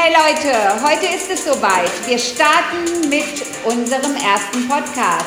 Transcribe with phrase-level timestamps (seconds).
[0.00, 1.90] Hey Leute, heute ist es soweit.
[2.06, 3.24] Wir starten mit
[3.64, 5.26] unserem ersten Podcast.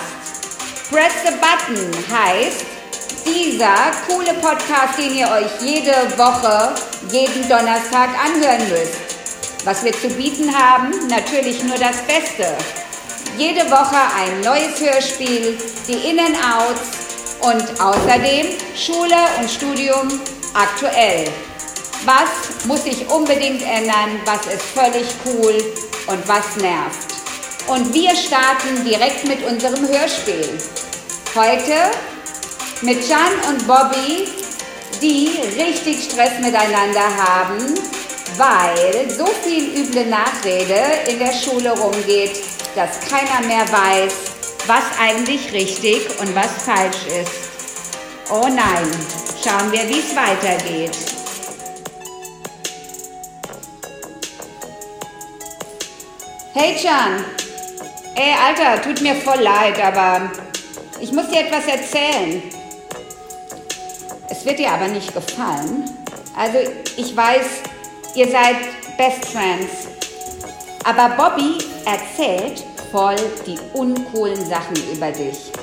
[0.90, 2.66] Press the Button heißt
[3.26, 6.74] dieser coole Podcast, den ihr euch jede Woche,
[7.12, 9.66] jeden Donnerstag anhören müsst.
[9.66, 12.56] Was wir zu bieten haben, natürlich nur das Beste.
[13.38, 15.58] Jede Woche ein neues Hörspiel,
[15.90, 18.48] die In-and-Outs und außerdem
[18.78, 20.22] Schule und Studium
[20.54, 21.30] aktuell.
[22.06, 24.20] Was muss sich unbedingt ändern?
[24.26, 25.56] Was ist völlig cool
[26.08, 27.14] und was nervt?
[27.68, 30.50] Und wir starten direkt mit unserem Hörspiel.
[31.36, 31.92] Heute
[32.82, 34.28] mit Jan und Bobby,
[35.00, 35.30] die
[35.62, 37.76] richtig Stress miteinander haben,
[38.38, 42.42] weil so viel üble Nachrede in der Schule rumgeht,
[42.76, 44.14] dass keiner mehr weiß,
[44.66, 47.32] was eigentlich richtig und was falsch ist.
[48.32, 48.90] Oh nein,
[49.44, 51.11] schauen wir, wie es weitergeht.
[56.54, 57.24] Hey Can,
[58.14, 60.30] ey Alter, tut mir voll leid, aber
[61.00, 62.44] ich muss dir etwas erzählen.
[64.30, 65.90] Es wird dir aber nicht gefallen.
[66.36, 66.58] Also
[66.98, 67.46] ich weiß,
[68.16, 68.58] ihr seid
[68.98, 69.88] Best Friends,
[70.84, 73.16] aber Bobby erzählt voll
[73.48, 75.54] die uncoolen Sachen über dich.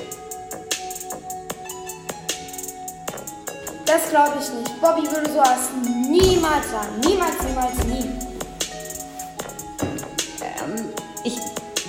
[3.85, 4.81] Das glaube ich nicht.
[4.81, 5.69] Bobby würde sowas
[6.09, 6.99] niemals sagen.
[7.05, 8.28] Niemals, niemals, nie.
[11.23, 11.37] Ich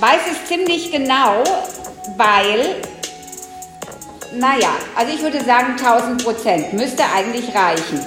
[0.00, 1.44] weiß es ziemlich genau,
[2.16, 2.82] weil,
[4.32, 8.00] naja, also ich würde sagen 1000 Prozent müsste eigentlich reichen.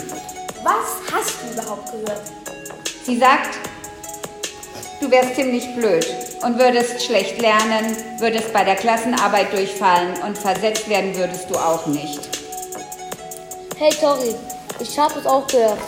[0.63, 2.21] Was hast du überhaupt gehört?
[3.05, 3.57] Sie sagt,
[4.99, 6.05] du wärst ziemlich blöd
[6.43, 11.85] und würdest schlecht lernen, würdest bei der Klassenarbeit durchfallen und versetzt werden würdest du auch
[11.85, 12.19] nicht.
[13.77, 14.35] Hey Tori,
[14.79, 15.79] ich habe es auch gehört.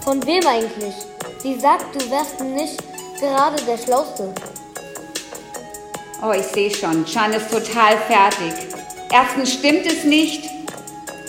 [0.00, 0.94] Von wem eigentlich?
[1.42, 2.87] Sie sagt, du wärst nicht
[3.20, 4.32] gerade der Schlauste.
[6.22, 8.52] Oh, ich sehe schon, Chan ist total fertig.
[9.12, 10.48] Erstens stimmt es nicht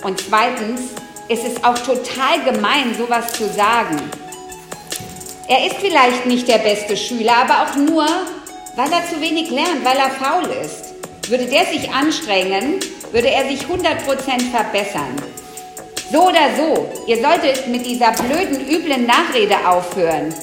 [0.03, 0.81] und zweitens
[1.27, 3.99] ist es auch total gemein, sowas zu sagen.
[5.47, 8.05] Er ist vielleicht nicht der beste Schüler, aber auch nur,
[8.75, 10.93] weil er zu wenig lernt, weil er faul ist.
[11.29, 12.79] Würde der sich anstrengen,
[13.11, 15.15] würde er sich 100% verbessern.
[16.11, 20.33] So oder so, ihr solltet mit dieser blöden, üblen Nachrede aufhören.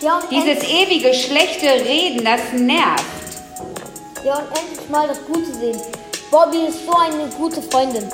[0.00, 3.04] Ja, und Dieses ewige schlechte Reden, das nervt.
[4.24, 5.80] ja, und endlich mal das Gute sehen.
[6.30, 8.08] Bobby ist so eine gute Freundin.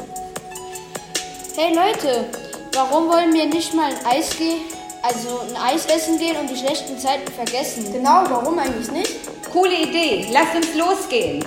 [1.57, 2.27] Hey Leute,
[2.73, 4.61] warum wollen wir nicht mal ein Eis gehen,
[5.03, 7.93] also ein Eis essen gehen und die schlechten Zeiten vergessen?
[7.93, 9.13] Genau, warum eigentlich nicht?
[9.53, 11.45] Coole Idee, lasst uns losgehen.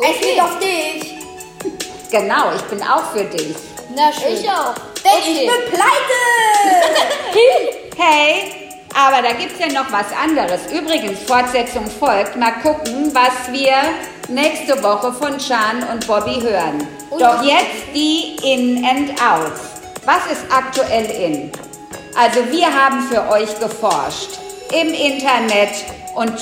[0.00, 1.14] Es geht auf dich.
[2.10, 3.56] Genau, ich bin auch für dich.
[3.94, 4.34] Na schön.
[4.34, 4.74] Ich auch.
[5.02, 6.18] Denn ich bin pleite.
[8.00, 8.67] Hey,
[8.98, 10.60] aber da gibt's ja noch was anderes.
[10.72, 12.34] Übrigens, Fortsetzung folgt.
[12.36, 13.76] Mal gucken, was wir
[14.28, 16.86] nächste Woche von Chan und Bobby hören.
[17.10, 19.60] Doch jetzt die In and Outs.
[20.04, 21.52] Was ist aktuell in?
[22.16, 24.30] Also wir haben für euch geforscht.
[24.72, 25.70] Im Internet
[26.16, 26.32] und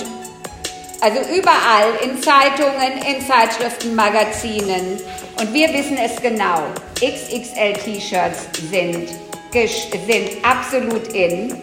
[1.02, 4.98] also überall in Zeitungen, in Zeitschriften, Magazinen.
[5.38, 6.62] Und wir wissen es genau.
[6.94, 9.10] XXL-T-Shirts sind,
[9.52, 11.62] sind absolut in.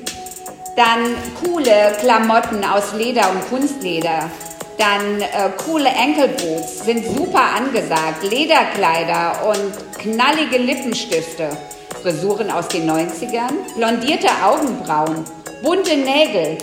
[0.75, 4.29] Dann coole Klamotten aus Leder und Kunstleder.
[4.77, 8.23] Dann äh, coole Enkelboots sind super angesagt.
[8.23, 11.49] Lederkleider und knallige Lippenstifte.
[12.01, 13.51] Frisuren aus den 90ern.
[13.77, 15.23] Blondierte Augenbrauen.
[15.61, 16.57] Bunte Nägel.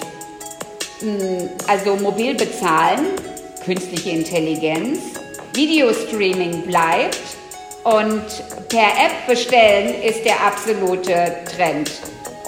[1.00, 3.06] Mm, Also mobil bezahlen.
[3.65, 4.98] Künstliche Intelligenz.
[5.54, 7.21] Videostreaming bleibt.
[7.84, 8.25] Und
[8.69, 11.91] per App bestellen ist der absolute Trend.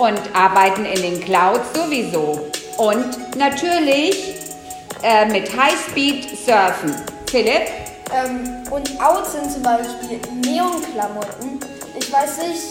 [0.03, 2.41] Und arbeiten in den Clouds sowieso.
[2.77, 4.35] Und natürlich
[5.01, 6.93] äh, mit Highspeed surfen.
[7.31, 7.69] Philipp?
[8.13, 11.61] Ähm, und out sind zum Beispiel Neonklamotten.
[11.97, 12.63] Ich weiß nicht,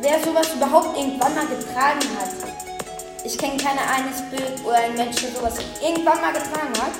[0.00, 2.30] wer sowas überhaupt irgendwann mal getragen hat.
[3.24, 6.92] Ich kenne kein eines Bild oder ein Mensch, der sowas irgendwann mal getragen hat.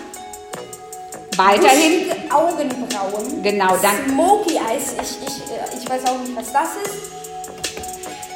[1.36, 3.40] Weiterhin, Augenbrauen.
[3.40, 4.94] Genau, dann- Smoky Eyes.
[5.00, 7.15] Ich, ich, äh, ich weiß auch nicht, was das ist.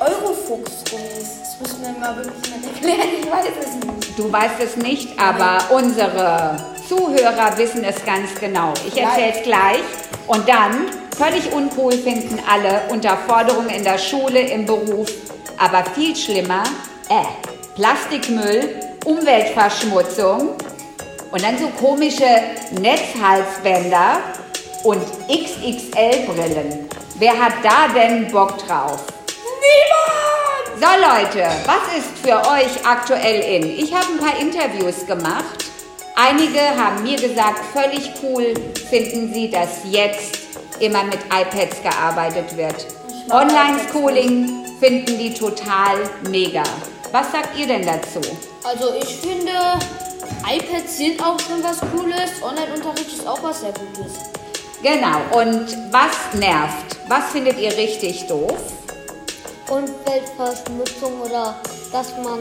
[0.01, 1.41] Eurofuchs-Gummis.
[1.41, 3.09] Das müssen wir mal wirklich mal erklären.
[3.21, 4.19] Ich weiß es nicht.
[4.19, 6.57] du weißt es nicht, aber unsere
[6.89, 8.73] Zuhörer wissen es ganz genau.
[8.87, 9.81] Ich erzähle es gleich.
[10.27, 10.87] Und dann,
[11.17, 15.11] völlig uncool finden alle Unterforderung in der Schule, im Beruf.
[15.59, 16.63] Aber viel schlimmer,
[17.09, 17.25] äh,
[17.75, 20.57] Plastikmüll, Umweltverschmutzung
[21.31, 22.25] und dann so komische
[22.81, 24.19] Netzhalsbänder
[24.85, 26.89] und XXL-Brillen.
[27.19, 29.05] Wer hat da denn Bock drauf?
[29.71, 30.81] Niemand!
[30.81, 33.79] So Leute, was ist für euch aktuell in?
[33.79, 35.65] Ich habe ein paar Interviews gemacht.
[36.17, 38.55] Einige haben mir gesagt, völlig cool
[38.89, 40.39] finden sie, dass jetzt
[40.81, 42.87] immer mit iPads gearbeitet wird.
[43.31, 46.63] Online-Schooling finden die total mega.
[47.13, 48.21] Was sagt ihr denn dazu?
[48.65, 49.53] Also ich finde,
[50.49, 52.43] iPads sind auch schon was Cooles.
[52.43, 54.15] Online-Unterricht ist auch was sehr Gutes.
[54.83, 56.97] Genau, und was nervt?
[57.09, 58.59] Was findet ihr richtig doof?
[59.71, 61.55] Umweltverschmutzung oder
[61.93, 62.41] dass man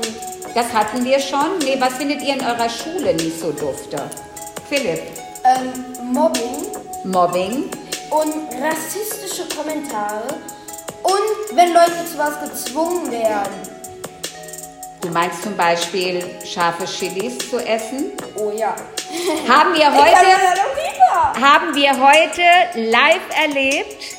[0.56, 1.58] Das hatten wir schon.
[1.60, 3.98] Nee, was findet ihr in eurer Schule nicht so dufte?
[4.68, 5.02] Philipp,
[5.46, 6.66] Ähm, Mobbing
[7.06, 7.70] Mobbing,
[8.10, 10.24] und rassistische Kommentare
[11.04, 13.54] und wenn Leute zu was gezwungen werden.
[15.02, 18.12] du meinst zum Beispiel scharfe Chilis zu essen?
[18.36, 18.76] Oh ja.
[19.48, 22.42] Haben wir heute, haben wir heute
[22.90, 24.19] live erlebt?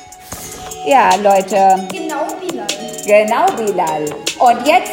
[0.85, 2.67] Ja, Leute, Genau, Bilal.
[3.05, 4.05] genau Bilal.
[4.39, 4.91] Und jetzt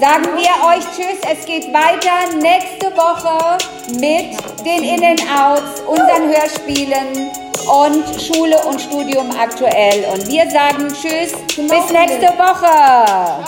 [0.00, 1.18] sagen wir euch Tschüss.
[1.30, 3.58] Es geht weiter nächste Woche
[3.94, 7.30] mit den In-N-Outs, unseren Hörspielen
[7.66, 10.04] und Schule und Studium aktuell.
[10.12, 13.44] Und wir sagen Tschüss, bis nächste Woche.